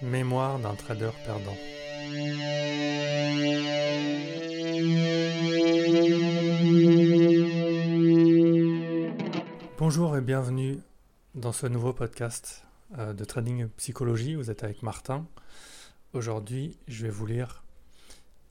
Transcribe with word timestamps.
Mémoire 0.00 0.60
d'un 0.60 0.76
trader 0.76 1.10
perdant. 1.24 1.56
Bonjour 9.76 10.16
et 10.16 10.20
bienvenue 10.20 10.78
dans 11.34 11.50
ce 11.50 11.66
nouveau 11.66 11.92
podcast 11.92 12.64
euh, 12.96 13.12
de 13.12 13.24
Trading 13.24 13.66
Psychologie. 13.70 14.36
Vous 14.36 14.52
êtes 14.52 14.62
avec 14.62 14.84
Martin. 14.84 15.26
Aujourd'hui, 16.12 16.78
je 16.86 17.02
vais 17.02 17.10
vous 17.10 17.26
lire 17.26 17.64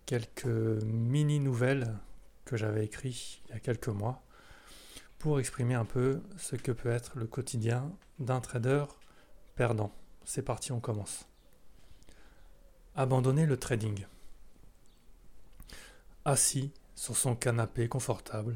quelques 0.05 0.45
mini-nouvelles 0.45 1.95
que 2.43 2.57
j'avais 2.57 2.83
écrites 2.83 3.39
il 3.45 3.51
y 3.51 3.53
a 3.53 3.59
quelques 3.59 3.87
mois 3.87 4.21
pour 5.17 5.39
exprimer 5.39 5.75
un 5.75 5.85
peu 5.85 6.21
ce 6.37 6.57
que 6.57 6.73
peut 6.73 6.89
être 6.89 7.17
le 7.17 7.25
quotidien 7.25 7.89
d'un 8.19 8.41
trader 8.41 8.83
perdant. 9.55 9.93
C'est 10.25 10.43
parti, 10.43 10.73
on 10.73 10.81
commence. 10.81 11.25
Abandonner 12.99 13.45
le 13.45 13.57
trading. 13.57 14.07
Assis 16.25 16.71
sur 16.95 17.15
son 17.15 17.35
canapé 17.35 17.87
confortable, 17.87 18.55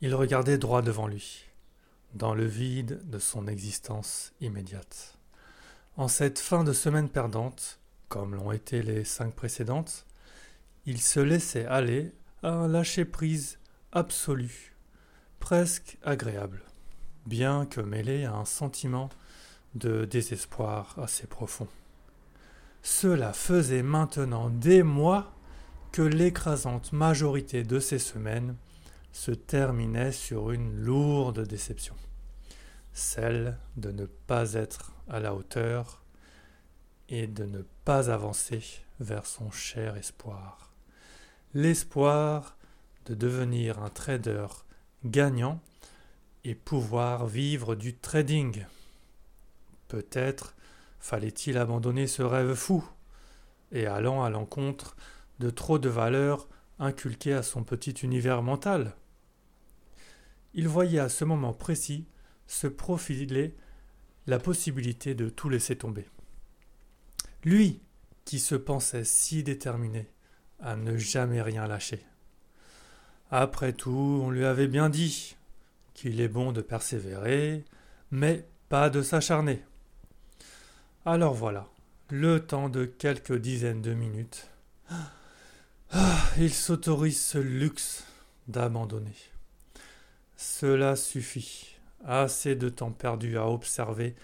il 0.00 0.16
regardait 0.16 0.58
droit 0.58 0.82
devant 0.82 1.06
lui, 1.06 1.44
dans 2.14 2.34
le 2.34 2.44
vide 2.44 3.08
de 3.08 3.20
son 3.20 3.46
existence 3.46 4.32
immédiate. 4.40 5.16
En 5.96 6.08
cette 6.08 6.40
fin 6.40 6.64
de 6.64 6.72
semaine 6.72 7.08
perdante, 7.08 7.78
comme 8.08 8.34
l'ont 8.34 8.50
été 8.50 8.82
les 8.82 9.04
cinq 9.04 9.32
précédentes, 9.36 10.06
il 10.84 11.00
se 11.00 11.20
laissait 11.20 11.66
aller 11.66 12.12
à 12.42 12.48
un 12.48 12.66
lâcher-prise 12.66 13.60
absolu, 13.92 14.74
presque 15.38 15.98
agréable, 16.02 16.64
bien 17.26 17.64
que 17.64 17.80
mêlé 17.80 18.24
à 18.24 18.34
un 18.34 18.44
sentiment 18.44 19.08
de 19.76 20.04
désespoir 20.04 20.98
assez 20.98 21.28
profond. 21.28 21.68
Cela 22.82 23.32
faisait 23.32 23.82
maintenant 23.82 24.48
des 24.50 24.82
mois 24.82 25.32
que 25.92 26.02
l'écrasante 26.02 26.92
majorité 26.92 27.64
de 27.64 27.80
ces 27.80 27.98
semaines 27.98 28.56
se 29.12 29.32
terminait 29.32 30.12
sur 30.12 30.50
une 30.52 30.72
lourde 30.80 31.46
déception, 31.46 31.96
celle 32.92 33.58
de 33.76 33.90
ne 33.90 34.06
pas 34.06 34.54
être 34.54 34.92
à 35.08 35.20
la 35.20 35.34
hauteur 35.34 36.02
et 37.08 37.26
de 37.26 37.44
ne 37.44 37.62
pas 37.84 38.10
avancer 38.10 38.62
vers 39.00 39.26
son 39.26 39.50
cher 39.50 39.96
espoir. 39.96 40.70
L'espoir 41.54 42.56
de 43.06 43.14
devenir 43.14 43.82
un 43.82 43.88
trader 43.88 44.46
gagnant 45.04 45.60
et 46.44 46.54
pouvoir 46.54 47.26
vivre 47.26 47.74
du 47.74 47.94
trading. 47.94 48.64
Peut-être 49.88 50.54
fallait-il 51.00 51.58
abandonner 51.58 52.06
ce 52.06 52.22
rêve 52.22 52.54
fou 52.54 52.88
et 53.72 53.86
allant 53.86 54.22
à 54.22 54.30
l'encontre 54.30 54.96
de 55.38 55.50
trop 55.50 55.78
de 55.78 55.88
valeurs 55.88 56.48
inculquées 56.78 57.34
à 57.34 57.42
son 57.42 57.64
petit 57.64 57.90
univers 57.90 58.42
mental? 58.42 58.94
Il 60.54 60.68
voyait 60.68 61.00
à 61.00 61.08
ce 61.08 61.24
moment 61.24 61.52
précis 61.52 62.06
se 62.46 62.66
profiler 62.66 63.56
la 64.26 64.38
possibilité 64.38 65.14
de 65.14 65.28
tout 65.28 65.48
laisser 65.48 65.76
tomber. 65.76 66.06
Lui, 67.44 67.80
qui 68.24 68.38
se 68.38 68.54
pensait 68.54 69.04
si 69.04 69.42
déterminé 69.42 70.10
à 70.60 70.76
ne 70.76 70.96
jamais 70.96 71.42
rien 71.42 71.66
lâcher. 71.66 72.04
Après 73.30 73.72
tout, 73.72 74.20
on 74.22 74.30
lui 74.30 74.44
avait 74.44 74.66
bien 74.66 74.90
dit 74.90 75.36
qu'il 75.94 76.20
est 76.20 76.28
bon 76.28 76.52
de 76.52 76.60
persévérer, 76.60 77.64
mais 78.10 78.46
pas 78.68 78.90
de 78.90 79.02
s'acharner. 79.02 79.62
Alors 81.06 81.32
voilà, 81.32 81.66
le 82.10 82.44
temps 82.44 82.68
de 82.68 82.84
quelques 82.84 83.36
dizaines 83.36 83.80
de 83.80 83.94
minutes. 83.94 84.48
Ah, 85.90 86.30
il 86.36 86.52
s'autorise 86.52 87.18
ce 87.18 87.38
luxe 87.38 88.04
d'abandonner. 88.48 89.16
Cela 90.36 90.96
suffit. 90.96 91.74
Assez 92.04 92.54
de 92.54 92.68
temps 92.68 92.92
perdu 92.92 93.38
à 93.38 93.48
observer 93.48 94.14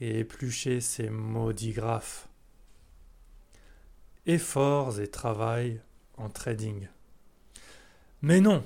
et 0.00 0.20
éplucher 0.20 0.80
ces 0.80 1.08
maudits 1.08 1.72
graphes. 1.72 2.28
Efforts 4.26 5.00
et 5.00 5.08
travail 5.08 5.80
en 6.18 6.28
trading. 6.28 6.88
Mais 8.20 8.40
non, 8.40 8.64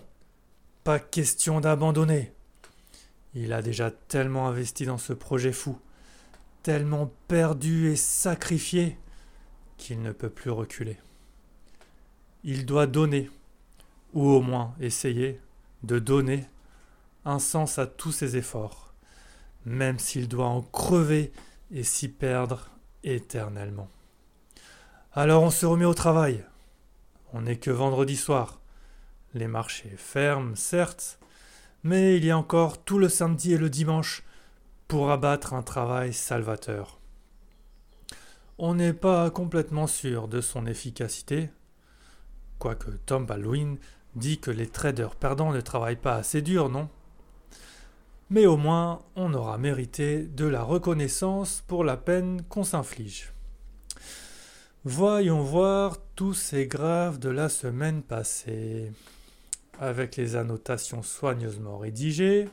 pas 0.83 0.99
question 0.99 1.61
d'abandonner. 1.61 2.33
Il 3.35 3.53
a 3.53 3.63
déjà 3.63 3.91
tellement 3.91 4.49
investi 4.49 4.87
dans 4.87 4.99
ce 4.99 5.13
projet 5.13 5.53
fou, 5.53 5.79
tellement 6.63 7.13
perdu 7.29 7.91
et 7.91 7.97
sacrifié, 7.97 8.99
qu'il 9.77 10.03
ne 10.03 10.13
peut 10.13 10.31
plus 10.31 10.51
reculer. 10.51 10.99
Il 12.45 12.67
doit 12.67 12.87
donner, 12.87 13.31
ou 14.13 14.29
au 14.29 14.41
moins 14.41 14.75
essayer 14.81 15.41
de 15.83 15.99
donner 15.99 16.47
un 17.25 17.39
sens 17.39 17.79
à 17.79 17.87
tous 17.87 18.13
ses 18.13 18.37
efforts, 18.37 18.95
même 19.65 19.99
s'il 19.99 20.29
doit 20.29 20.47
en 20.47 20.63
crever 20.63 21.33
et 21.71 21.83
s'y 21.83 22.09
perdre 22.09 22.71
éternellement. 23.05 23.89
Alors 25.13 25.43
on 25.43 25.51
se 25.51 25.67
remet 25.67 25.85
au 25.85 25.95
travail. 25.95 26.45
On 27.33 27.43
n'est 27.43 27.59
que 27.59 27.71
vendredi 27.71 28.17
soir. 28.17 28.61
Les 29.35 29.47
marchés 29.47 29.95
ferment, 29.97 30.57
certes, 30.57 31.19
mais 31.85 32.17
il 32.17 32.25
y 32.25 32.31
a 32.31 32.39
encore 32.39 32.83
tout 32.83 32.99
le 32.99 33.09
samedi 33.09 33.53
et 33.53 33.59
le 33.59 33.71
dimanche 33.71 34.25
pour 34.91 35.13
abattre 35.13 35.55
un 35.55 35.63
travail 35.63 36.13
salvateur. 36.13 36.99
On 38.59 38.75
n'est 38.75 38.93
pas 38.93 39.31
complètement 39.31 39.87
sûr 39.87 40.27
de 40.27 40.41
son 40.41 40.67
efficacité, 40.67 41.49
quoique 42.59 42.91
Tom 43.07 43.25
Baldwin 43.25 43.79
dit 44.17 44.41
que 44.41 44.51
les 44.51 44.67
traders 44.67 45.15
perdants 45.15 45.53
ne 45.53 45.61
travaillent 45.61 45.95
pas 45.95 46.17
assez 46.17 46.43
dur, 46.43 46.69
non? 46.69 46.89
Mais 48.31 48.47
au 48.47 48.57
moins, 48.57 49.03
on 49.15 49.33
aura 49.33 49.59
mérité 49.59 50.25
de 50.25 50.47
la 50.47 50.65
reconnaissance 50.65 51.63
pour 51.69 51.85
la 51.85 51.97
peine 51.97 52.43
qu'on 52.49 52.65
s'inflige. 52.65 53.33
Voyons 54.83 55.45
voir 55.45 55.99
tous 56.17 56.35
ces 56.35 56.67
graves 56.67 57.21
de 57.21 57.29
la 57.29 57.49
semaine 57.49 58.03
passée. 58.03 58.91
Avec 59.79 60.17
les 60.17 60.35
annotations 60.35 61.05
soigneusement 61.05 61.79
rédigées, 61.79 62.49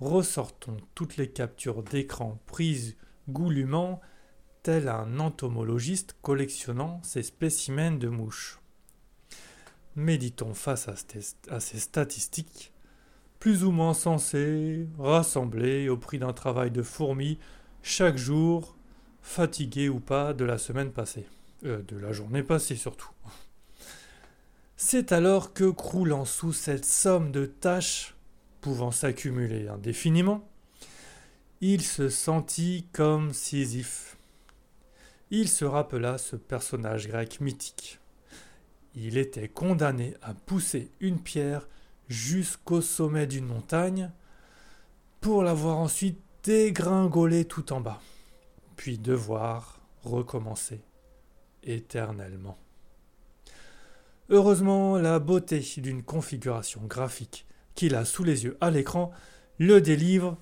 ressortons 0.00 0.76
toutes 0.94 1.16
les 1.16 1.30
captures 1.30 1.82
d'écran 1.82 2.38
prises 2.46 2.96
goulûment, 3.28 4.00
tel 4.62 4.88
un 4.88 5.20
entomologiste 5.20 6.16
collectionnant 6.22 7.00
ses 7.02 7.22
spécimens 7.22 7.98
de 7.98 8.08
mouches. 8.08 8.60
Méditons 9.96 10.54
face 10.54 10.88
à 10.88 11.60
ces 11.60 11.78
statistiques, 11.78 12.72
plus 13.38 13.64
ou 13.64 13.70
moins 13.70 13.94
sensées, 13.94 14.88
rassemblées 14.98 15.88
au 15.88 15.96
prix 15.96 16.18
d'un 16.18 16.32
travail 16.32 16.70
de 16.70 16.82
fourmi 16.82 17.38
chaque 17.82 18.18
jour 18.18 18.76
fatigué 19.22 19.88
ou 19.88 20.00
pas 20.00 20.32
de 20.32 20.44
la 20.44 20.58
semaine 20.58 20.90
passée, 20.90 21.26
euh, 21.64 21.82
de 21.82 21.96
la 21.96 22.12
journée 22.12 22.42
passée 22.42 22.76
surtout. 22.76 23.10
C'est 24.76 25.12
alors 25.12 25.52
que, 25.52 25.68
croulant 25.70 26.24
sous 26.24 26.52
cette 26.52 26.84
somme 26.84 27.32
de 27.32 27.46
tâches 27.46 28.14
pouvant 28.60 28.90
s'accumuler 28.90 29.68
indéfiniment, 29.68 30.48
il 31.60 31.82
se 31.82 32.08
sentit 32.08 32.86
comme 32.92 33.32
Sisyphe. 33.32 34.16
Il 35.30 35.48
se 35.48 35.64
rappela 35.64 36.18
ce 36.18 36.36
personnage 36.36 37.08
grec 37.08 37.40
mythique. 37.40 37.98
Il 38.94 39.18
était 39.18 39.48
condamné 39.48 40.14
à 40.22 40.34
pousser 40.34 40.90
une 41.00 41.20
pierre 41.20 41.68
jusqu'au 42.08 42.80
sommet 42.80 43.26
d'une 43.26 43.46
montagne 43.46 44.10
pour 45.20 45.42
l'avoir 45.42 45.78
ensuite 45.78 46.20
dégringolée 46.44 47.44
tout 47.44 47.72
en 47.72 47.80
bas 47.80 48.00
puis 48.78 48.96
devoir 48.96 49.80
recommencer 50.04 50.80
éternellement. 51.64 52.56
Heureusement, 54.30 54.96
la 54.96 55.18
beauté 55.18 55.60
d'une 55.78 56.02
configuration 56.02 56.82
graphique 56.84 57.44
qu'il 57.78 57.94
a 57.94 58.04
sous 58.04 58.24
les 58.24 58.42
yeux 58.42 58.58
à 58.60 58.72
l'écran 58.72 59.12
le 59.60 59.80
délivre 59.80 60.36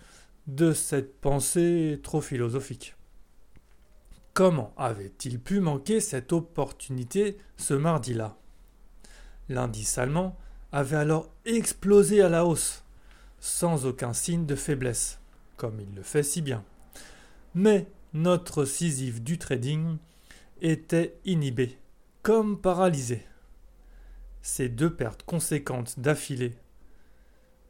de 0.46 0.72
cette 0.72 1.20
pensée 1.20 2.00
trop 2.02 2.22
philosophique. 2.22 2.96
Comment 4.32 4.72
avait-il 4.78 5.38
pu 5.38 5.60
manquer 5.60 6.00
cette 6.00 6.32
opportunité 6.32 7.36
ce 7.58 7.74
mardi-là? 7.74 8.38
L'indice 9.50 9.98
allemand 9.98 10.38
avait 10.72 10.96
alors 10.96 11.30
explosé 11.44 12.22
à 12.22 12.30
la 12.30 12.46
hausse, 12.46 12.84
sans 13.38 13.84
aucun 13.84 14.14
signe 14.14 14.46
de 14.46 14.54
faiblesse, 14.54 15.20
comme 15.58 15.78
il 15.78 15.94
le 15.94 16.02
fait 16.02 16.22
si 16.22 16.40
bien. 16.40 16.64
Mais 17.54 17.86
notre 18.14 18.64
Sisyphe 18.64 19.20
du 19.20 19.36
trading 19.36 19.98
était 20.62 21.18
inhibé, 21.26 21.76
comme 22.22 22.58
paralysé. 22.58 23.26
Ces 24.40 24.70
deux 24.70 24.94
pertes 24.94 25.24
conséquentes 25.24 26.00
d'affilée, 26.00 26.56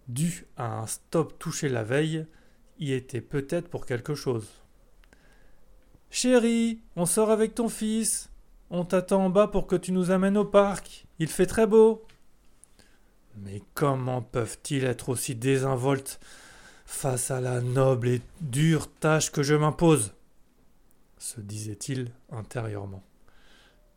dues 0.09 0.47
à 0.57 0.79
un 0.79 0.87
stop 0.87 1.39
touché 1.39 1.69
la 1.69 1.83
veille, 1.83 2.27
y 2.79 2.93
étaient 2.93 3.21
peut-être 3.21 3.69
pour 3.69 3.87
quelque 3.87 4.15
chose. 4.15 4.47
Chérie, 6.11 6.81
on 6.95 7.07
sort 7.07 7.31
avec 7.31 7.55
ton 7.55 7.69
fils. 7.69 8.31
On 8.71 8.85
t'attend 8.85 9.27
en 9.27 9.31
bas 9.31 9.49
pour 9.49 9.67
que 9.67 9.77
tu 9.77 9.93
nous 9.93 10.11
amènes 10.11 10.37
au 10.37 10.45
parc. 10.45 11.07
Il 11.19 11.29
fait 11.29 11.47
très 11.47 11.67
beau. 11.67 12.05
Mais 13.37 13.63
comment 13.75 14.23
peuvent-ils 14.23 14.85
être 14.85 15.09
aussi 15.09 15.35
désinvoltes 15.35 16.21
face 16.85 17.31
à 17.31 17.41
la 17.41 17.61
noble 17.61 18.09
et 18.09 18.23
dure 18.41 18.91
tâche 18.91 19.31
que 19.31 19.43
je 19.43 19.55
m'impose? 19.55 20.13
se 21.19 21.41
disait-il 21.41 22.13
intérieurement, 22.31 23.03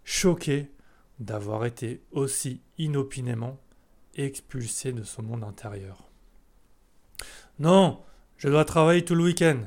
choqué 0.03 0.71
d'avoir 1.19 1.65
été 1.65 2.01
aussi 2.11 2.61
inopinément 2.77 3.59
expulsé 4.25 4.91
de 4.91 5.03
son 5.03 5.23
monde 5.23 5.43
intérieur. 5.43 6.09
Non, 7.59 8.03
je 8.37 8.49
dois 8.49 8.65
travailler 8.65 9.03
tout 9.03 9.15
le 9.15 9.23
week-end. 9.23 9.63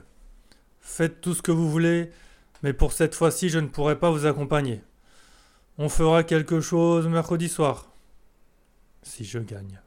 Faites 0.81 1.20
tout 1.20 1.34
ce 1.34 1.43
que 1.43 1.52
vous 1.52 1.70
voulez, 1.70 2.10
mais 2.62 2.72
pour 2.72 2.93
cette 2.93 3.14
fois-ci, 3.14 3.49
je 3.49 3.58
ne 3.58 3.69
pourrai 3.69 3.99
pas 3.99 4.10
vous 4.10 4.26
accompagner. 4.26 4.82
On 5.78 5.88
fera 5.88 6.25
quelque 6.25 6.60
chose 6.60 7.08
mercredi 7.08 7.49
soir. 7.49 7.93
Si 9.02 9.25
je 9.25 9.38
gagne. 9.38 9.81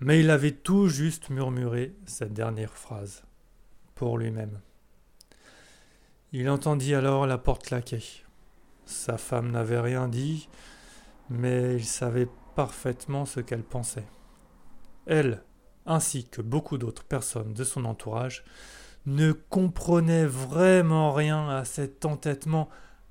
Mais 0.00 0.20
il 0.20 0.30
avait 0.30 0.52
tout 0.52 0.88
juste 0.88 1.30
murmuré 1.30 1.94
cette 2.06 2.32
dernière 2.32 2.76
phrase, 2.76 3.22
pour 3.94 4.18
lui-même. 4.18 4.60
Il 6.32 6.48
entendit 6.48 6.94
alors 6.94 7.26
la 7.26 7.38
porte 7.38 7.64
claquer. 7.64 8.02
Sa 8.86 9.18
femme 9.18 9.50
n'avait 9.50 9.80
rien 9.80 10.08
dit, 10.08 10.48
mais 11.28 11.76
il 11.76 11.84
savait 11.84 12.28
parfaitement 12.54 13.24
ce 13.24 13.40
qu'elle 13.40 13.62
pensait. 13.62 14.06
Elle, 15.06 15.42
ainsi 15.86 16.24
que 16.24 16.42
beaucoup 16.42 16.78
d'autres 16.78 17.04
personnes 17.04 17.52
de 17.54 17.64
son 17.64 17.84
entourage, 17.84 18.44
ne 19.06 19.32
comprenaient 19.32 20.26
vraiment 20.26 21.12
rien 21.12 21.48
à 21.48 21.64
cet 21.64 22.04
entêtement 22.04 22.68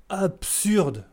absurde. 0.08 1.04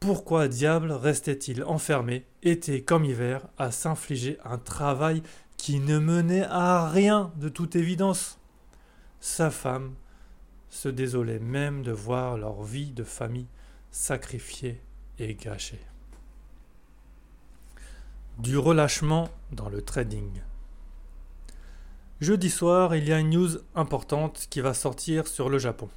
Pourquoi 0.00 0.48
diable 0.48 0.92
restait-il 0.92 1.64
enfermé, 1.64 2.26
été 2.42 2.82
comme 2.82 3.04
hiver, 3.04 3.46
à 3.58 3.70
s'infliger 3.70 4.38
un 4.44 4.58
travail 4.58 5.22
qui 5.56 5.80
ne 5.80 5.98
menait 5.98 6.44
à 6.44 6.88
rien 6.88 7.32
de 7.36 7.48
toute 7.48 7.74
évidence? 7.74 8.38
Sa 9.20 9.50
femme 9.50 9.94
se 10.68 10.88
désolaient 10.88 11.38
même 11.38 11.82
de 11.82 11.92
voir 11.92 12.36
leur 12.36 12.62
vie 12.62 12.90
de 12.90 13.04
famille 13.04 13.48
sacrifiée 13.90 14.82
et 15.18 15.34
gâchée. 15.34 15.80
Du 18.38 18.58
relâchement 18.58 19.28
dans 19.52 19.68
le 19.68 19.80
trading. 19.80 20.42
Jeudi 22.20 22.50
soir, 22.50 22.96
il 22.96 23.08
y 23.08 23.12
a 23.12 23.20
une 23.20 23.30
news 23.30 23.58
importante 23.76 24.48
qui 24.50 24.60
va 24.60 24.74
sortir 24.74 25.28
sur 25.28 25.48
le 25.48 25.58
Japon. 25.58 25.88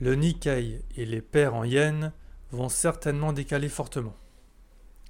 Le 0.00 0.14
Nikkei 0.14 0.80
et 0.96 1.04
les 1.04 1.20
paires 1.20 1.56
en 1.56 1.64
yens 1.64 2.12
vont 2.52 2.68
certainement 2.68 3.32
décaler 3.32 3.68
fortement. 3.68 4.14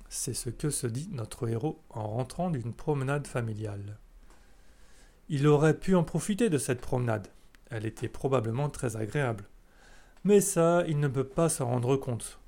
C'est 0.09 0.33
ce 0.33 0.49
que 0.49 0.71
se 0.71 0.87
dit 0.87 1.11
notre 1.13 1.47
héros 1.47 1.83
en 1.91 2.09
rentrant 2.09 2.49
d'une 2.49 2.73
promenade 2.73 3.27
familiale. 3.27 3.99
Il 5.29 5.47
aurait 5.47 5.79
pu 5.79 5.95
en 5.95 6.05
profiter 6.05 6.49
de 6.49 6.57
cette 6.57 6.81
promenade, 6.81 7.29
elle 7.71 7.85
était 7.85 8.09
probablement 8.09 8.71
très 8.71 8.97
agréable. 8.97 9.45
Mais 10.25 10.41
ça, 10.41 10.85
il 10.89 11.01
ne 11.01 11.09
peut 11.09 11.29
pas 11.29 11.51
se 11.51 11.63
rendre 11.63 11.99
compte, 11.99 12.41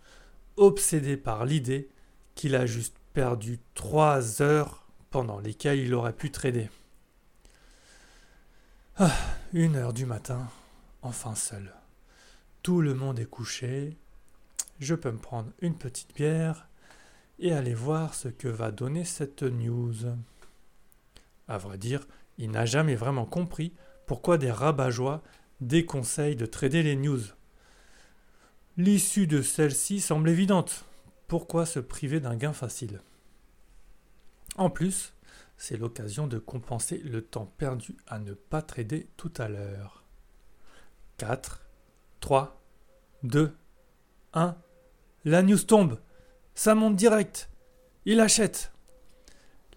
obsédé 0.57 1.19
par 1.19 1.45
l'idée 1.45 1.91
qu'il 2.35 2.55
a 2.55 2.65
juste 2.65 3.00
perdu 3.13 3.59
trois 3.75 4.43
heures 4.43 4.87
pendant 5.11 5.41
lesquelles 5.41 5.81
il 5.81 5.95
aurait 5.95 6.13
pu 6.13 6.31
trader. 6.31 6.69
Ah, 8.97 9.17
une 9.53 9.77
heure 9.77 9.93
du 9.93 10.07
matin, 10.07 10.49
enfin 11.03 11.35
seul. 11.35 11.73
Tout 12.63 12.81
le 12.81 12.95
monde 12.95 13.19
est 13.19 13.25
couché. 13.25 13.97
Je 14.79 14.95
peux 14.95 15.11
me 15.11 15.19
prendre 15.19 15.51
une 15.61 15.77
petite 15.77 16.15
bière 16.15 16.69
et 17.39 17.53
aller 17.53 17.75
voir 17.75 18.15
ce 18.15 18.29
que 18.29 18.49
va 18.49 18.71
donner 18.71 19.05
cette 19.05 19.43
news. 19.43 19.95
À 21.49 21.59
vrai 21.59 21.79
dire, 21.79 22.07
il 22.39 22.51
n'a 22.51 22.67
jamais 22.67 22.95
vraiment 22.95 23.27
compris 23.27 23.73
pourquoi 24.07 24.39
des 24.39 24.51
rabat-joie 24.51 25.23
déconseillent 25.61 26.37
de 26.37 26.47
trader 26.47 26.83
les 26.83 26.97
news 26.97 27.21
L'issue 28.77 29.27
de 29.27 29.43
celle-ci 29.43 30.01
semble 30.01 30.29
évidente. 30.31 30.85
Pourquoi 31.31 31.65
se 31.65 31.79
priver 31.79 32.19
d'un 32.19 32.35
gain 32.35 32.53
facile? 32.53 33.01
En 34.57 34.69
plus, 34.69 35.15
c'est 35.57 35.77
l'occasion 35.77 36.27
de 36.27 36.41
compenser 36.41 36.99
le 37.05 37.23
temps 37.23 37.47
perdu 37.57 37.97
à 38.09 38.19
ne 38.19 38.33
pas 38.33 38.63
trader 38.63 39.07
tout 39.17 39.33
à 39.37 39.49
l'heure. 39.49 40.03
4, 41.19 41.65
3, 42.19 42.61
2, 43.23 43.57
1. 44.35 44.57
La 45.25 45.43
news 45.43 45.61
tombe. 45.61 46.01
Ça 46.57 46.75
monte 46.75 46.97
direct. 46.97 47.49
Il 48.07 48.19
achète. 48.19 48.73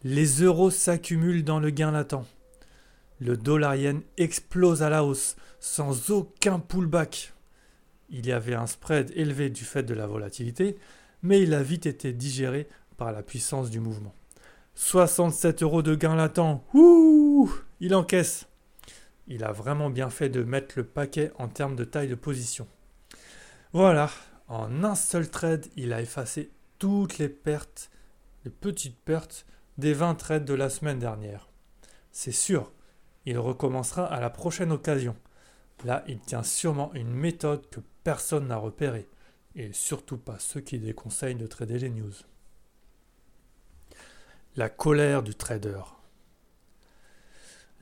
Les 0.02 0.42
euros 0.42 0.72
s'accumulent 0.72 1.44
dans 1.44 1.60
le 1.60 1.70
gain 1.70 1.92
latent. 1.92 2.26
Le 3.20 3.38
dollar 3.38 3.76
yen 3.76 4.02
explose 4.18 4.82
à 4.82 4.90
la 4.90 5.04
hausse, 5.04 5.36
sans 5.60 6.10
aucun 6.10 6.58
pullback. 6.58 7.32
Il 8.10 8.26
y 8.26 8.32
avait 8.32 8.56
un 8.56 8.66
spread 8.66 9.12
élevé 9.16 9.52
du 9.52 9.66
fait 9.66 9.84
de 9.84 9.94
la 9.94 10.08
volatilité, 10.08 10.80
mais 11.24 11.42
il 11.42 11.54
a 11.54 11.64
vite 11.64 11.86
été 11.86 12.14
digéré 12.14 12.68
par 12.98 13.12
la 13.12 13.24
puissance 13.24 13.70
du 13.70 13.80
mouvement. 13.80 14.14
67 14.76 15.64
euros 15.64 15.82
de 15.82 15.96
gain 15.96 16.16
latent. 16.16 16.64
Ouh 16.74 17.50
Il 17.80 17.96
encaisse. 17.96 18.48
Il 19.28 19.44
a 19.44 19.52
vraiment 19.52 19.90
bien 19.90 20.10
fait 20.10 20.30
de 20.30 20.44
mettre 20.44 20.76
le 20.78 20.84
paquet 20.84 21.32
en 21.38 21.48
termes 21.48 21.76
de 21.76 21.86
taille 21.86 22.10
de 22.10 22.16
position. 22.16 22.68
Voilà, 23.72 24.10
en 24.48 24.84
un 24.84 24.96
seul 24.96 25.30
trade, 25.30 25.68
il 25.76 25.94
a 25.94 26.02
effacé 26.02 26.52
toutes 26.78 27.18
les 27.18 27.30
pertes, 27.30 27.90
les 28.44 28.52
petites 28.52 29.00
pertes 29.00 29.46
des 29.78 29.94
20 29.94 30.16
trades 30.16 30.46
de 30.46 30.54
la 30.54 30.70
semaine 30.70 31.00
dernière. 31.00 31.50
C'est 32.12 32.34
sûr, 32.34 32.72
il 33.26 33.40
recommencera 33.40 34.06
à 34.06 34.20
la 34.20 34.30
prochaine 34.30 34.72
occasion. 34.72 35.16
Là, 35.86 36.04
il 36.08 36.20
tient 36.20 36.44
sûrement 36.44 36.94
une 36.94 37.14
méthode 37.14 37.68
que 37.70 37.80
personne 38.04 38.48
n'a 38.48 38.58
repérée, 38.58 39.08
et 39.56 39.72
surtout 39.74 40.18
pas 40.18 40.40
ceux 40.40 40.62
qui 40.62 40.80
déconseillent 40.80 41.36
de 41.36 41.48
trader 41.48 41.80
les 41.80 41.90
news. 41.90 42.14
La 44.56 44.70
colère 44.70 45.24
du 45.24 45.36
trader. 45.36 45.82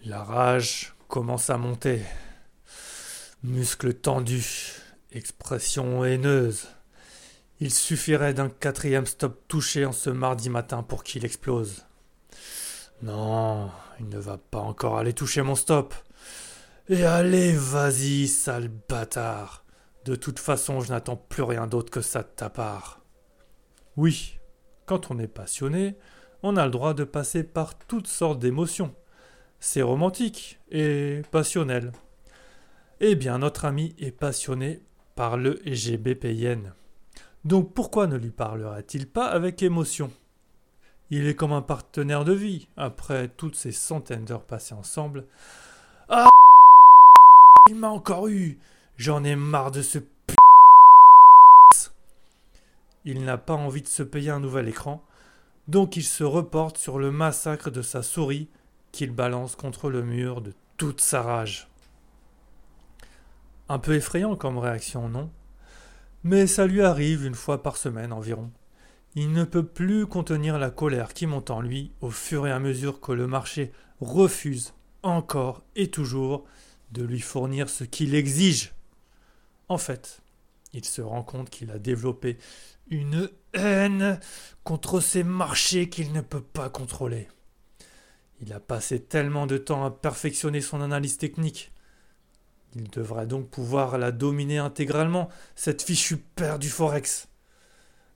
La 0.06 0.24
rage 0.24 0.94
commence 1.08 1.50
à 1.50 1.58
monter. 1.58 2.02
Muscles 3.44 3.94
tendus, 3.94 4.82
expression 5.12 6.04
haineuse. 6.06 6.68
Il 7.60 7.72
suffirait 7.72 8.34
d'un 8.34 8.50
quatrième 8.50 9.06
stop 9.06 9.48
touché 9.48 9.86
en 9.86 9.92
ce 9.92 10.10
mardi 10.10 10.50
matin 10.50 10.82
pour 10.84 11.04
qu'il 11.04 11.26
explose. 11.26 11.86
Non, 13.04 13.70
il 14.00 14.10
ne 14.10 14.18
va 14.18 14.38
pas 14.38 14.60
encore 14.60 14.98
aller 14.98 15.14
toucher 15.14 15.42
mon 15.42 15.56
stop. 15.56 15.94
Et 16.90 17.04
allez, 17.04 17.54
vas-y, 17.54 18.28
sale 18.28 18.70
bâtard. 18.90 19.64
De 20.06 20.16
toute 20.16 20.40
façon, 20.40 20.80
je 20.80 20.90
n'attends 20.90 21.16
plus 21.16 21.44
rien 21.44 21.68
d'autre 21.68 21.92
que 21.92 22.02
ça 22.02 22.24
de 22.24 22.30
ta 22.36 22.50
part. 22.50 23.02
Oui, 23.98 24.40
quand 24.86 25.12
on 25.12 25.20
est 25.20 25.28
passionné, 25.28 25.96
on 26.44 26.58
a 26.58 26.66
le 26.66 26.72
droit 26.72 26.94
de 26.94 27.04
passer 27.04 27.44
par 27.44 27.78
toutes 27.78 28.08
sortes 28.08 28.40
d'émotions. 28.40 28.96
C'est 29.60 29.84
romantique 29.84 30.60
et 30.72 31.22
passionnel. 31.30 31.92
Eh 33.00 33.16
bien, 33.16 33.38
notre 33.38 33.66
ami 33.66 33.94
est 34.00 34.12
passionné 34.12 34.80
par 35.16 35.38
le 35.38 35.62
GBPN. 35.66 36.74
Donc 37.46 37.74
pourquoi 37.74 38.08
ne 38.08 38.18
lui 38.18 38.32
parlera-t-il 38.32 39.08
pas 39.08 39.28
avec 39.28 39.62
émotion? 39.62 40.12
Il 41.12 41.28
est 41.28 41.36
comme 41.36 41.52
un 41.52 41.62
partenaire 41.62 42.26
de 42.26 42.34
vie, 42.34 42.68
après 42.78 43.28
toutes 43.28 43.56
ces 43.56 43.72
centaines 43.72 44.26
d'heures 44.26 44.46
passées 44.46 44.74
ensemble. 44.74 45.26
Ah 46.10 46.30
Il 47.70 47.76
m'a 47.76 47.90
encore 47.90 48.30
eu 48.30 48.58
J'en 49.04 49.24
ai 49.24 49.36
marre 49.36 49.72
de 49.72 49.82
ce 49.82 49.98
p... 49.98 50.36
Il 53.04 53.24
n'a 53.24 53.40
pas 53.40 53.56
envie 53.56 53.82
de 53.82 53.88
se 53.88 54.04
payer 54.04 54.30
un 54.30 54.40
nouvel 54.40 54.68
écran, 54.68 55.04
donc 55.68 55.98
il 55.98 56.04
se 56.04 56.24
reporte 56.24 56.78
sur 56.78 57.00
le 57.00 57.10
massacre 57.10 57.72
de 57.72 57.82
sa 57.82 58.04
souris 58.04 58.48
qu'il 58.92 59.10
balance 59.10 59.56
contre 59.56 59.90
le 59.90 60.04
mur 60.04 60.42
de 60.42 60.54
toute 60.78 61.02
sa 61.02 61.24
rage. 61.24 61.68
Un 63.70 63.80
peu 63.80 63.96
effrayant 63.96 64.36
comme 64.36 64.60
réaction, 64.60 65.10
non? 65.10 65.32
Mais 66.24 66.46
ça 66.46 66.68
lui 66.68 66.84
arrive 66.84 67.26
une 67.26 67.34
fois 67.34 67.64
par 67.64 67.78
semaine 67.78 68.14
environ. 68.14 68.52
Il 69.16 69.32
ne 69.32 69.46
peut 69.46 69.66
plus 69.66 70.06
contenir 70.06 70.60
la 70.60 70.70
colère 70.70 71.16
qui 71.16 71.26
monte 71.26 71.50
en 71.50 71.62
lui 71.62 71.92
au 72.02 72.12
fur 72.12 72.46
et 72.46 72.52
à 72.52 72.60
mesure 72.60 73.02
que 73.02 73.14
le 73.14 73.26
marché 73.26 73.72
refuse 74.00 74.76
encore 75.02 75.64
et 75.76 75.88
toujours 75.88 76.46
de 76.92 77.04
lui 77.04 77.20
fournir 77.20 77.68
ce 77.68 77.84
qu'il 77.84 78.14
exige. 78.14 78.76
En 79.72 79.78
fait, 79.78 80.20
il 80.74 80.84
se 80.84 81.02
rend 81.02 81.24
compte 81.24 81.50
qu'il 81.50 81.72
a 81.72 81.80
développé 81.80 82.38
une 82.90 83.30
haine 83.54 84.20
contre 84.66 85.00
ces 85.00 85.24
marchés 85.24 85.88
qu'il 85.88 86.12
ne 86.12 86.20
peut 86.20 86.42
pas 86.42 86.70
contrôler. 86.70 87.30
Il 88.42 88.52
a 88.52 88.60
passé 88.60 89.02
tellement 89.02 89.48
de 89.48 89.58
temps 89.58 89.86
à 89.86 89.90
perfectionner 89.90 90.60
son 90.60 90.82
analyse 90.82 91.18
technique. 91.18 91.72
Il 92.76 92.90
devrait 92.90 93.28
donc 93.28 93.50
pouvoir 93.50 93.98
la 93.98 94.12
dominer 94.12 94.58
intégralement, 94.58 95.30
cette 95.56 95.84
fichue 95.84 96.18
père 96.18 96.60
du 96.60 96.68
Forex. 96.68 97.30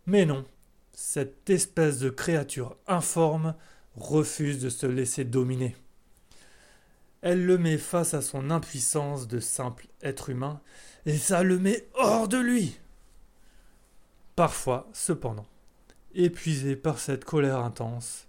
Mais 0.07 0.25
non, 0.25 0.43
cette 0.91 1.49
espèce 1.49 1.99
de 1.99 2.09
créature 2.09 2.75
informe 2.85 3.55
refuse 3.95 4.59
de 4.59 4.67
se 4.67 4.87
laisser 4.87 5.23
dominer. 5.23 5.73
Elle 7.21 7.45
le 7.45 7.57
met 7.57 7.77
face 7.77 8.13
à 8.13 8.21
son 8.21 8.51
impuissance 8.51 9.29
de 9.29 9.39
simple 9.39 9.87
être 10.03 10.29
humain, 10.29 10.59
et 11.05 11.17
ça 11.17 11.43
le 11.43 11.59
met 11.59 11.87
hors 11.93 12.27
de 12.27 12.37
lui. 12.37 12.79
Parfois, 14.35 14.89
cependant, 14.93 15.45
épuisé 16.13 16.75
par 16.75 16.99
cette 16.99 17.25
colère 17.25 17.59
intense, 17.59 18.27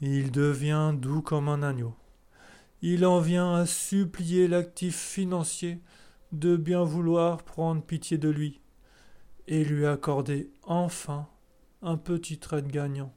il 0.00 0.30
devient 0.30 0.92
doux 0.94 1.22
comme 1.22 1.48
un 1.48 1.62
agneau. 1.62 1.94
Il 2.82 3.06
en 3.06 3.20
vient 3.20 3.54
à 3.54 3.66
supplier 3.66 4.48
l'actif 4.48 4.96
financier 4.96 5.80
de 6.32 6.56
bien 6.56 6.84
vouloir 6.84 7.42
prendre 7.42 7.82
pitié 7.82 8.18
de 8.18 8.28
lui 8.28 8.60
et 9.48 9.64
lui 9.64 9.86
accorder 9.86 10.50
enfin 10.64 11.28
un 11.82 11.96
petit 11.96 12.38
trait 12.38 12.62
de 12.62 12.70
gagnant, 12.70 13.12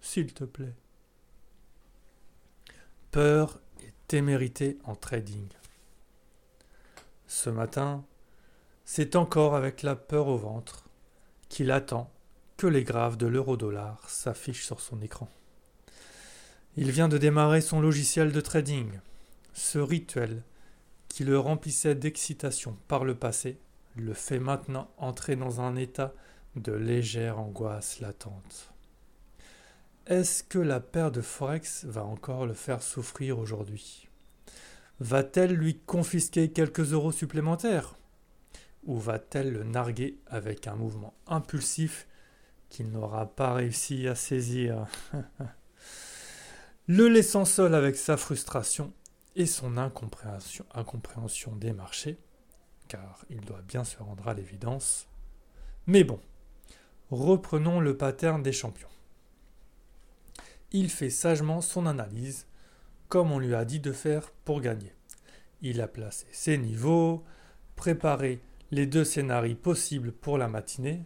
s'il 0.00 0.32
te 0.32 0.44
plaît. 0.44 0.74
Peur 3.10 3.60
et 3.82 3.92
témérité 4.08 4.78
en 4.84 4.94
trading. 4.94 5.48
Ce 7.26 7.50
matin, 7.50 8.04
c'est 8.94 9.16
encore 9.16 9.54
avec 9.54 9.80
la 9.80 9.96
peur 9.96 10.28
au 10.28 10.36
ventre 10.36 10.84
qu'il 11.48 11.70
attend 11.70 12.12
que 12.58 12.66
les 12.66 12.84
graphes 12.84 13.16
de 13.16 13.26
l'euro-dollar 13.26 14.06
s'affichent 14.06 14.66
sur 14.66 14.80
son 14.80 15.00
écran. 15.00 15.30
Il 16.76 16.90
vient 16.90 17.08
de 17.08 17.16
démarrer 17.16 17.62
son 17.62 17.80
logiciel 17.80 18.32
de 18.32 18.40
trading. 18.42 19.00
Ce 19.54 19.78
rituel, 19.78 20.42
qui 21.08 21.24
le 21.24 21.38
remplissait 21.38 21.94
d'excitation 21.94 22.76
par 22.86 23.06
le 23.06 23.14
passé, 23.14 23.56
le 23.96 24.12
fait 24.12 24.38
maintenant 24.38 24.90
entrer 24.98 25.36
dans 25.36 25.62
un 25.62 25.74
état 25.74 26.12
de 26.56 26.72
légère 26.72 27.38
angoisse 27.38 27.98
latente. 28.00 28.74
Est-ce 30.06 30.42
que 30.42 30.58
la 30.58 30.80
paire 30.80 31.10
de 31.10 31.22
Forex 31.22 31.86
va 31.86 32.04
encore 32.04 32.44
le 32.44 32.52
faire 32.52 32.82
souffrir 32.82 33.38
aujourd'hui? 33.38 34.10
Va-t-elle 35.00 35.54
lui 35.54 35.78
confisquer 35.78 36.50
quelques 36.50 36.92
euros 36.92 37.10
supplémentaires? 37.10 37.94
Ou 38.84 38.98
va-t-elle 38.98 39.52
le 39.52 39.64
narguer 39.64 40.18
avec 40.26 40.66
un 40.66 40.74
mouvement 40.74 41.14
impulsif 41.26 42.08
qu'il 42.68 42.90
n'aura 42.90 43.26
pas 43.26 43.54
réussi 43.54 44.08
à 44.08 44.14
saisir 44.14 44.86
Le 46.88 47.08
laissant 47.08 47.44
seul 47.44 47.74
avec 47.74 47.96
sa 47.96 48.16
frustration 48.16 48.92
et 49.36 49.46
son 49.46 49.76
incompréhension, 49.76 50.66
incompréhension 50.74 51.54
des 51.54 51.72
marchés, 51.72 52.18
car 52.88 53.24
il 53.30 53.40
doit 53.40 53.62
bien 53.62 53.84
se 53.84 53.98
rendre 53.98 54.26
à 54.26 54.34
l'évidence. 54.34 55.06
Mais 55.86 56.02
bon, 56.02 56.20
reprenons 57.10 57.78
le 57.78 57.96
pattern 57.96 58.42
des 58.42 58.52
champions. 58.52 58.88
Il 60.72 60.90
fait 60.90 61.10
sagement 61.10 61.60
son 61.60 61.86
analyse, 61.86 62.46
comme 63.08 63.30
on 63.30 63.38
lui 63.38 63.54
a 63.54 63.64
dit 63.64 63.80
de 63.80 63.92
faire 63.92 64.30
pour 64.44 64.60
gagner. 64.60 64.92
Il 65.60 65.80
a 65.80 65.88
placé 65.88 66.26
ses 66.32 66.58
niveaux, 66.58 67.22
préparé 67.76 68.40
les 68.72 68.86
deux 68.86 69.04
scénarios 69.04 69.54
possibles 69.54 70.12
pour 70.12 70.38
la 70.38 70.48
matinée, 70.48 71.04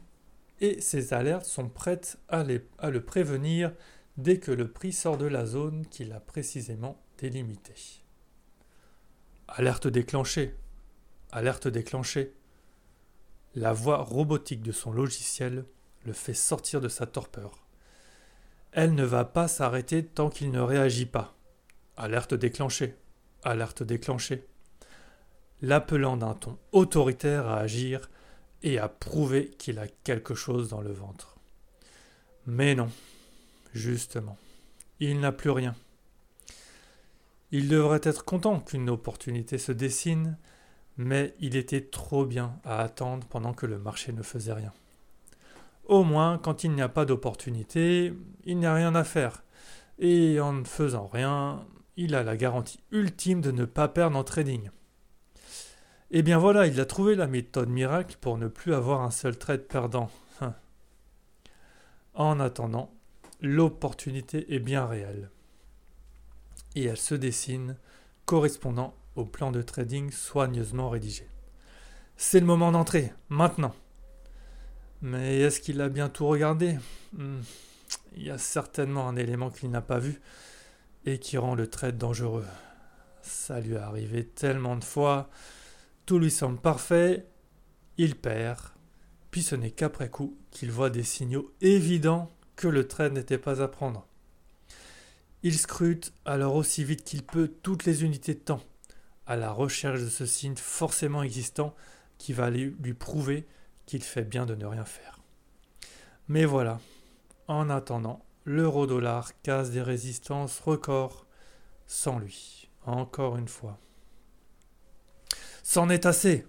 et 0.61 0.81
ses 0.81 1.13
alertes 1.13 1.45
sont 1.45 1.69
prêtes 1.69 2.19
à, 2.29 2.45
à 2.79 2.91
le 2.91 3.05
prévenir 3.05 3.73
dès 4.17 4.39
que 4.39 4.53
le 4.53 4.71
prix 4.71 4.93
sort 4.93 5.19
de 5.19 5.27
la 5.27 5.45
zone 5.45 5.85
qu'il 5.89 6.13
a 6.13 6.21
précisément 6.21 7.03
délimitée. 7.19 8.05
Alerte 9.49 9.89
déclenchée. 9.89 10.55
Alerte 11.33 11.67
déclenchée. 11.67 12.33
La 13.57 13.73
voix 13.73 13.99
robotique 13.99 14.63
de 14.63 14.73
son 14.73 14.93
logiciel 14.93 15.65
le 16.05 16.13
fait 16.13 16.35
sortir 16.35 16.81
de 16.81 16.89
sa 16.89 17.05
torpeur. 17.05 17.67
Elle 18.71 18.95
ne 18.95 19.05
va 19.05 19.25
pas 19.25 19.49
s'arrêter 19.49 20.05
tant 20.05 20.31
qu'il 20.31 20.53
ne 20.53 20.61
réagit 20.61 21.07
pas. 21.07 21.37
Alerte 21.97 22.35
déclenchée. 22.35 22.97
Alerte 23.43 23.83
déclenchée. 23.83 24.47
L'appelant 25.63 26.17
d'un 26.17 26.35
ton 26.35 26.59
autoritaire 26.73 27.47
à 27.47 27.59
agir 27.59 28.11
et 28.63 28.79
à 28.79 28.89
prouver 28.89 29.51
qu'il 29.59 29.79
a 29.79 29.87
quelque 30.05 30.35
chose 30.35 30.69
dans 30.69 30.81
le 30.81 30.93
ventre. 30.93 31.37
Mais 32.47 32.75
non, 32.75 32.89
justement, 33.73 34.37
il 35.01 35.21
n'a 35.21 35.33
plus 35.33 35.51
rien. 35.51 35.75
Il 37.53 37.69
devrait 37.69 38.01
être 38.03 38.25
content 38.25 38.61
qu'une 38.61 38.91
opportunité 38.91 39.57
se 39.57 39.73
dessine, 39.73 40.37
mais 40.97 41.35
il 41.41 41.57
était 41.57 41.83
trop 41.83 42.27
bien 42.27 42.59
à 42.65 42.81
attendre 42.81 43.27
pendant 43.29 43.53
que 43.53 43.67
le 43.67 43.79
marché 43.79 44.13
ne 44.13 44.23
faisait 44.23 44.53
rien. 44.53 44.73
Au 45.85 46.03
moins, 46.03 46.39
quand 46.39 46.65
il 46.65 46.73
n'y 46.73 46.83
a 46.83 46.89
pas 46.89 47.05
d'opportunité, 47.05 48.13
il 48.45 48.59
n'y 48.59 48.67
a 48.67 48.75
rien 48.75 48.95
à 48.95 49.05
faire. 49.05 49.45
Et 49.99 50.41
en 50.41 50.53
ne 50.53 50.65
faisant 50.65 51.07
rien, 51.07 51.65
il 51.97 52.15
a 52.15 52.23
la 52.23 52.37
garantie 52.37 52.81
ultime 52.91 53.41
de 53.41 53.53
ne 53.53 53.65
pas 53.65 53.89
perdre 53.89 54.17
en 54.17 54.25
trading. 54.25 54.71
Eh 56.13 56.23
bien 56.23 56.39
voilà, 56.39 56.67
il 56.67 56.81
a 56.81 56.85
trouvé 56.85 57.17
la 57.17 57.27
méthode 57.27 57.69
miracle 57.69 58.17
pour 58.21 58.39
ne 58.39 58.47
plus 58.47 58.75
avoir 58.75 59.03
un 59.03 59.11
seul 59.11 59.37
trade 59.37 59.63
perdant. 59.63 60.11
Hein. 60.41 60.55
En 62.15 62.39
attendant, 62.39 62.93
l'opportunité 63.41 64.55
est 64.55 64.61
bien 64.61 64.87
réelle 64.87 65.31
et 66.77 66.85
elle 66.85 66.97
se 66.97 67.15
dessine 67.15 67.77
correspondant 68.25 68.95
au 69.17 69.25
plan 69.25 69.51
de 69.51 69.63
trading 69.63 70.11
soigneusement 70.13 70.91
rédigé. 70.91 71.27
C'est 72.17 72.41
le 72.41 72.47
moment 72.47 72.71
d'entrer, 72.71 73.13
maintenant. 73.29 73.75
Mais 75.03 75.41
est-ce 75.41 75.61
qu'il 75.61 75.81
a 75.81 75.89
bien 75.89 76.09
tout 76.09 76.27
regardé? 76.27 76.79
Hmm. 77.15 77.41
Il 78.17 78.23
y 78.23 78.31
a 78.31 78.39
certainement 78.39 79.09
un 79.09 79.17
élément 79.17 79.51
qu'il 79.51 79.71
n'a 79.71 79.83
pas 79.83 79.99
vu 79.99 80.21
et 81.05 81.19
qui 81.19 81.37
rend 81.39 81.55
le 81.55 81.69
trade 81.69 81.99
dangereux. 81.99 82.47
Ça 83.23 83.61
lui 83.61 83.75
est 83.75 83.79
arrivé 83.79 84.25
tellement 84.25 84.77
de 84.77 84.85
fois, 84.85 85.29
tout 86.07 86.21
lui 86.21 86.31
semble 86.31 86.61
parfait, 86.61 87.27
il 87.99 88.15
perd, 88.15 88.61
puis 89.33 89.43
ce 89.43 89.57
n'est 89.57 89.73
qu'après 89.73 90.09
coup 90.09 90.39
qu'il 90.53 90.71
voit 90.71 90.89
des 90.89 91.03
signaux 91.03 91.53
évidents 91.61 92.31
que 92.55 92.69
le 92.69 92.87
trade 92.87 93.13
n'était 93.13 93.39
pas 93.39 93.61
à 93.61 93.69
prendre. 93.69 94.07
Il 95.43 95.59
scrute 95.59 96.15
alors 96.25 96.55
aussi 96.55 96.85
vite 96.85 97.05
qu'il 97.05 97.25
peut 97.25 97.53
toutes 97.63 97.85
les 97.85 98.05
unités 98.05 98.35
de 98.35 98.41
temps, 98.41 98.63
à 99.27 99.37
la 99.37 99.51
recherche 99.51 100.01
de 100.01 100.09
ce 100.09 100.27
signe 100.27 100.57
forcément 100.57 101.23
existant 101.23 101.75
qui 102.19 102.33
va 102.33 102.51
lui, 102.51 102.95
prouver 102.95 103.47
qu'il 103.85 104.03
fait 104.03 104.25
bien 104.25 104.47
de 104.47 104.55
ne 104.55 104.65
rien 104.65 104.85
faire. 104.85 105.21
Mais 106.29 106.45
voilà, 106.45 106.81
en 107.49 107.69
attendant, 107.69 108.25
l'euro-dollar 108.45 109.31
casse 109.43 109.71
des 109.71 109.83
résistances 109.83 110.61
records 110.61 111.27
sans 111.87 112.19
lui, 112.19 112.69
encore 112.85 113.37
une 113.37 113.49
fois. 113.49 113.79
C'en 115.69 115.89
est 115.89 116.07
assez 116.07 116.47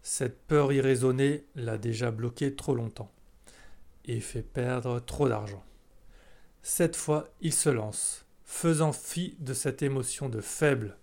Cette 0.00 0.46
peur 0.46 0.72
irraisonnée 0.72 1.44
l'a 1.54 1.76
déjà 1.76 2.10
bloqué 2.10 2.56
trop 2.56 2.74
longtemps 2.74 3.12
et 4.06 4.20
fait 4.20 4.40
perdre 4.40 5.00
trop 5.00 5.28
d'argent. 5.28 5.62
Cette 6.62 6.96
fois, 6.96 7.28
il 7.42 7.52
se 7.52 7.68
lance, 7.68 8.24
faisant 8.42 8.92
fi 8.92 9.36
de 9.40 9.52
cette 9.52 9.82
émotion 9.82 10.30
de 10.30 10.40
faible. 10.40 10.96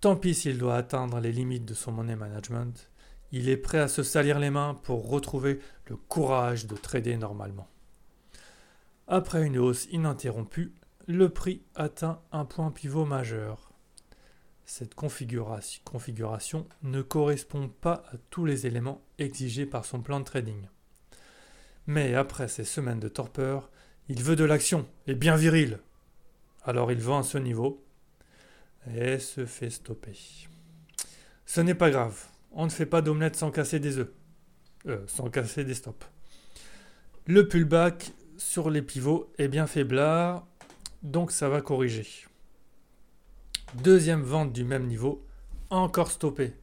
Tant 0.00 0.16
pis 0.16 0.34
s'il 0.34 0.58
doit 0.58 0.74
atteindre 0.74 1.20
les 1.20 1.30
limites 1.30 1.64
de 1.64 1.74
son 1.74 1.92
money 1.92 2.16
management, 2.16 2.90
il 3.30 3.48
est 3.48 3.56
prêt 3.56 3.78
à 3.78 3.86
se 3.86 4.02
salir 4.02 4.40
les 4.40 4.50
mains 4.50 4.74
pour 4.82 5.08
retrouver 5.08 5.60
le 5.86 5.94
courage 5.94 6.66
de 6.66 6.74
trader 6.74 7.16
normalement. 7.16 7.68
Après 9.06 9.46
une 9.46 9.58
hausse 9.58 9.86
ininterrompue, 9.92 10.74
le 11.06 11.28
prix 11.28 11.62
atteint 11.76 12.20
un 12.32 12.44
point 12.44 12.72
pivot 12.72 13.04
majeur. 13.04 13.65
Cette 14.68 14.96
configuration, 14.96 16.66
ne 16.82 17.00
correspond 17.00 17.68
pas 17.68 18.02
à 18.12 18.16
tous 18.30 18.44
les 18.44 18.66
éléments 18.66 19.00
exigés 19.18 19.64
par 19.64 19.84
son 19.84 20.02
plan 20.02 20.18
de 20.18 20.24
trading. 20.24 20.66
Mais 21.86 22.16
après 22.16 22.48
ces 22.48 22.64
semaines 22.64 22.98
de 22.98 23.08
torpeur, 23.08 23.70
il 24.08 24.22
veut 24.24 24.34
de 24.34 24.44
l'action, 24.44 24.88
et 25.06 25.14
bien 25.14 25.36
viril. 25.36 25.78
Alors 26.64 26.90
il 26.90 26.98
vend 26.98 27.20
à 27.20 27.22
ce 27.22 27.38
niveau 27.38 27.84
et 28.92 29.20
se 29.20 29.46
fait 29.46 29.70
stopper. 29.70 30.18
Ce 31.46 31.60
n'est 31.60 31.74
pas 31.74 31.90
grave, 31.90 32.26
on 32.50 32.64
ne 32.64 32.70
fait 32.70 32.86
pas 32.86 33.02
d'omelette 33.02 33.36
sans 33.36 33.52
casser 33.52 33.78
des 33.78 33.98
œufs. 33.98 34.10
Euh, 34.88 34.98
sans 35.06 35.30
casser 35.30 35.64
des 35.64 35.74
stops. 35.74 36.06
Le 37.26 37.48
pullback 37.48 38.12
sur 38.36 38.70
les 38.70 38.82
pivots 38.82 39.32
est 39.38 39.48
bien 39.48 39.66
faiblard, 39.66 40.46
donc 41.02 41.30
ça 41.30 41.48
va 41.48 41.60
corriger. 41.60 42.06
Deuxième 43.74 44.22
vente 44.22 44.52
du 44.52 44.64
même 44.64 44.86
niveau, 44.86 45.24
encore 45.70 46.10
stoppé. 46.10 46.54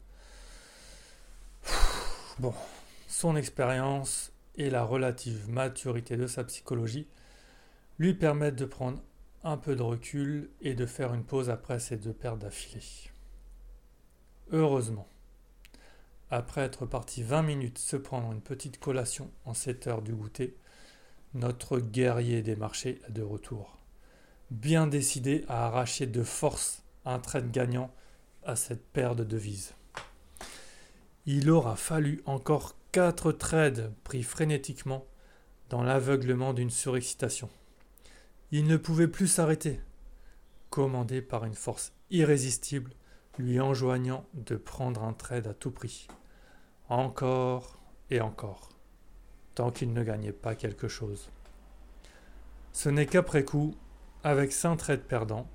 Bon, 2.39 2.53
son 3.07 3.35
expérience 3.35 4.31
et 4.55 4.69
la 4.69 4.83
relative 4.83 5.49
maturité 5.49 6.17
de 6.17 6.27
sa 6.27 6.43
psychologie 6.45 7.07
lui 7.99 8.13
permettent 8.13 8.55
de 8.55 8.65
prendre 8.65 8.99
un 9.43 9.57
peu 9.57 9.75
de 9.75 9.81
recul 9.81 10.49
et 10.61 10.73
de 10.73 10.85
faire 10.85 11.13
une 11.13 11.25
pause 11.25 11.49
après 11.49 11.79
ces 11.79 11.97
deux 11.97 12.13
pertes 12.13 12.39
d'affilée. 12.39 12.83
heureusement. 14.51 15.07
Après 16.31 16.61
être 16.61 16.85
parti 16.85 17.21
20 17.21 17.43
minutes 17.43 17.77
se 17.77 17.97
prendre 17.97 18.31
une 18.31 18.41
petite 18.41 18.79
collation 18.79 19.29
en 19.45 19.53
7 19.53 19.87
heures 19.87 20.01
du 20.01 20.13
goûter, 20.13 20.55
notre 21.33 21.79
guerrier 21.79 22.41
des 22.41 22.55
marchés 22.55 23.01
est 23.07 23.11
de 23.11 23.21
retour, 23.21 23.77
bien 24.51 24.87
décidé 24.87 25.43
à 25.47 25.67
arracher 25.67 26.07
de 26.07 26.23
force 26.23 26.82
un 27.05 27.19
trade 27.19 27.51
gagnant 27.51 27.93
à 28.43 28.55
cette 28.55 28.85
paire 28.85 29.15
de 29.15 29.23
devises. 29.23 29.73
Il 31.25 31.49
aura 31.49 31.75
fallu 31.75 32.21
encore 32.25 32.75
quatre 32.91 33.31
trades 33.31 33.93
pris 34.03 34.23
frénétiquement 34.23 35.05
dans 35.69 35.83
l'aveuglement 35.83 36.53
d'une 36.53 36.69
surexcitation. 36.69 37.49
Il 38.51 38.67
ne 38.67 38.77
pouvait 38.77 39.07
plus 39.07 39.27
s'arrêter, 39.27 39.79
commandé 40.69 41.21
par 41.21 41.45
une 41.45 41.55
force 41.55 41.93
irrésistible 42.11 42.91
lui 43.39 43.59
enjoignant 43.59 44.25
de 44.33 44.55
prendre 44.55 45.03
un 45.03 45.13
trade 45.13 45.47
à 45.47 45.53
tout 45.53 45.71
prix. 45.71 46.07
Encore 46.89 47.79
et 48.11 48.21
encore, 48.21 48.69
tant 49.55 49.71
qu'il 49.71 49.93
ne 49.93 50.03
gagnait 50.03 50.31
pas 50.31 50.55
quelque 50.55 50.87
chose. 50.87 51.29
Ce 52.73 52.89
n'est 52.89 53.07
qu'après 53.07 53.43
coup, 53.43 53.75
avec 54.23 54.51
cinq 54.51 54.77
trades 54.77 55.03
perdants, 55.03 55.47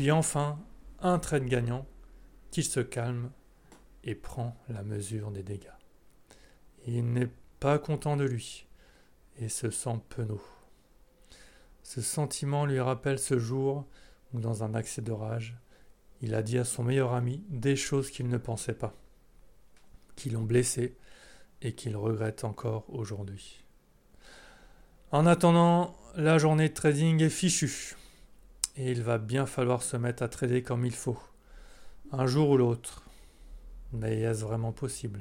puis 0.00 0.12
enfin 0.12 0.58
un 1.00 1.18
trade 1.18 1.44
gagnant, 1.44 1.86
qu'il 2.50 2.64
se 2.64 2.80
calme 2.80 3.30
et 4.02 4.14
prend 4.14 4.56
la 4.70 4.82
mesure 4.82 5.30
des 5.30 5.42
dégâts. 5.42 5.76
Il 6.86 7.12
n'est 7.12 7.28
pas 7.58 7.78
content 7.78 8.16
de 8.16 8.24
lui 8.24 8.66
et 9.36 9.50
se 9.50 9.68
sent 9.68 10.00
penaud. 10.08 10.40
Ce 11.82 12.00
sentiment 12.00 12.64
lui 12.64 12.80
rappelle 12.80 13.18
ce 13.18 13.38
jour 13.38 13.86
où, 14.32 14.40
dans 14.40 14.64
un 14.64 14.72
accès 14.72 15.02
de 15.02 15.12
rage, 15.12 15.58
il 16.22 16.34
a 16.34 16.42
dit 16.42 16.56
à 16.56 16.64
son 16.64 16.82
meilleur 16.82 17.12
ami 17.12 17.44
des 17.50 17.76
choses 17.76 18.10
qu'il 18.10 18.28
ne 18.28 18.38
pensait 18.38 18.72
pas, 18.72 18.94
qui 20.16 20.30
l'ont 20.30 20.44
blessé 20.44 20.96
et 21.60 21.74
qu'il 21.74 21.94
regrette 21.94 22.44
encore 22.44 22.86
aujourd'hui. 22.88 23.62
En 25.12 25.26
attendant, 25.26 25.94
la 26.16 26.38
journée 26.38 26.70
de 26.70 26.74
trading 26.74 27.22
est 27.22 27.28
fichue 27.28 27.96
et 28.80 28.92
il 28.92 29.02
va 29.02 29.18
bien 29.18 29.44
falloir 29.44 29.82
se 29.82 29.98
mettre 29.98 30.22
à 30.22 30.28
trader 30.28 30.62
comme 30.62 30.86
il 30.86 30.94
faut, 30.94 31.18
un 32.12 32.26
jour 32.26 32.48
ou 32.48 32.56
l'autre. 32.56 33.04
Mais 33.92 34.20
est-ce 34.20 34.42
vraiment 34.42 34.72
possible? 34.72 35.20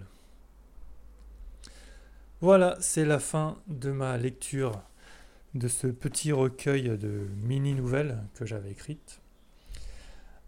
Voilà, 2.39 2.77
c'est 2.79 3.03
la 3.03 3.19
fin 3.19 3.57
de 3.67 3.91
ma 3.91 4.17
lecture 4.17 4.81
de 5.55 5.67
ce 5.67 5.87
petit 5.87 6.31
recueil 6.31 6.97
de 6.97 7.27
mini-nouvelles 7.43 8.19
que 8.35 8.45
j'avais 8.45 8.71
écrites. 8.71 9.19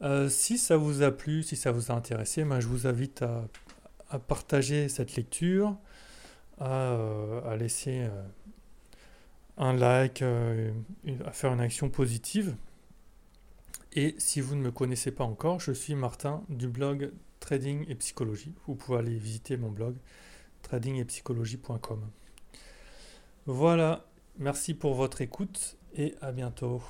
Euh, 0.02 0.30
si 0.30 0.58
ça 0.58 0.78
vous 0.78 1.02
a 1.04 1.12
plu, 1.12 1.44
si 1.44 1.58
ça 1.58 1.74
vous 1.74 1.92
a 1.92 1.96
intéressé, 1.96 2.46
ben, 2.46 2.62
je 2.62 2.68
vous 2.68 2.88
invite 2.88 3.24
à, 3.24 4.20
partager 4.20 4.88
cette 4.88 5.18
lecture, 5.18 5.76
à, 6.60 6.94
euh, 6.94 7.58
laisser 7.58 8.04
euh, 8.04 8.24
un 9.58 9.74
like, 9.74 10.22
à 10.22 11.32
faire 11.34 11.52
une 11.52 11.60
action 11.60 11.90
positive. 11.90 12.56
Et 13.94 14.16
si 14.18 14.40
vous 14.40 14.56
ne 14.56 14.62
me 14.62 14.72
connaissez 14.72 15.12
pas 15.12 15.26
encore, 15.26 15.60
je 15.60 15.72
suis 15.72 15.96
Martin 15.96 16.44
du 16.48 16.68
blog 16.68 17.12
Trading 17.42 17.86
et 17.90 17.96
Psychologie. 17.96 18.54
Vous 18.66 18.76
pouvez 18.76 19.00
aller 19.00 19.16
visiter 19.16 19.58
mon 19.58 19.70
blog 19.70 19.96
tradingetpsychologie.com. 20.62 22.08
Voilà, 23.48 24.06
merci 24.38 24.74
pour 24.74 24.94
votre 24.94 25.22
écoute 25.22 25.78
et 25.96 26.16
à 26.22 26.32
bientôt. 26.32 26.82